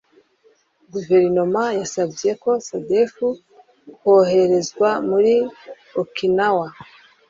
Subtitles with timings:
[0.93, 2.29] guverinoma yasabye
[2.67, 3.11] sdf
[4.01, 5.35] koherezwa muri
[6.01, 6.67] okinawa